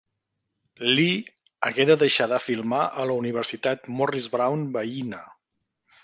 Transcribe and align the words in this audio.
Lee 0.99 1.17
hagué 1.67 1.85
de 1.89 1.95
deixar 2.03 2.25
de 2.31 2.39
filmar 2.45 2.79
a 3.03 3.05
la 3.11 3.17
Universitat 3.25 3.85
Morris 3.99 4.31
Brown 4.37 4.65
veïna. 4.79 5.21